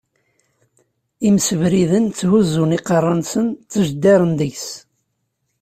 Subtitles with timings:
[1.27, 4.69] Imsebriden tthuzzun iqerra-nsen, ttjeddiren deg-s.